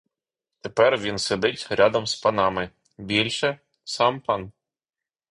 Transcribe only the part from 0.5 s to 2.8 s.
Тепер він сидить рядом з панами,